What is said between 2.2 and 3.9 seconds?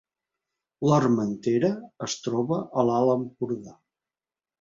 troba a l’Alt Empordà